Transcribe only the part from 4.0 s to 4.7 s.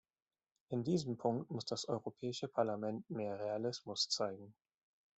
zeigen.